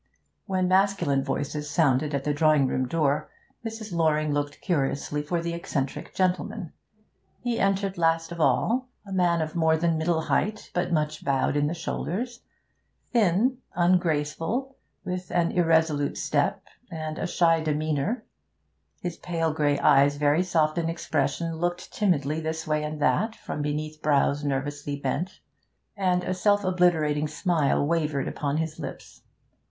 When 0.47 0.67
masculine 0.67 1.23
voices 1.23 1.69
sounded 1.69 2.15
at 2.15 2.23
the 2.23 2.33
drawing 2.33 2.65
room 2.65 2.87
door, 2.87 3.29
Mrs. 3.63 3.93
Loring 3.93 4.33
looked 4.33 4.59
curiously 4.59 5.21
for 5.21 5.43
the 5.43 5.53
eccentric 5.53 6.15
gentleman. 6.15 6.73
He 7.41 7.59
entered 7.59 7.99
last 7.99 8.31
of 8.31 8.41
all. 8.41 8.87
A 9.05 9.11
man 9.11 9.43
of 9.43 9.55
more 9.55 9.77
than 9.77 9.99
middle 9.99 10.21
height, 10.21 10.71
but 10.73 10.91
much 10.91 11.23
bowed 11.23 11.55
in 11.55 11.67
the 11.67 11.75
shoulders; 11.75 12.39
thin, 13.13 13.59
ungraceful, 13.75 14.75
with 15.05 15.29
an 15.29 15.51
irresolute 15.51 16.17
step 16.17 16.63
and 16.89 17.19
a 17.19 17.27
shy 17.27 17.59
demeanour; 17.61 18.25
his 19.01 19.17
pale 19.17 19.53
grey 19.53 19.77
eyes, 19.77 20.15
very 20.15 20.41
soft 20.41 20.79
in 20.79 20.89
expression, 20.89 21.57
looked 21.57 21.93
timidly 21.93 22.39
this 22.41 22.65
way 22.65 22.83
and 22.83 22.99
that 23.03 23.35
from 23.35 23.61
beneath 23.61 24.01
brows 24.01 24.43
nervously 24.43 24.95
bent, 24.99 25.41
and 25.95 26.23
a 26.23 26.33
self 26.33 26.63
obliterating 26.63 27.27
smile 27.27 27.85
wavered 27.85 28.27
upon 28.27 28.57
his 28.57 28.79
lips. 28.79 29.21